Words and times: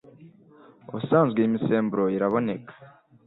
Ubusanzwe 0.87 1.37
iyi 1.39 1.53
misemburo 1.55 2.03
iraboneka 2.17 2.73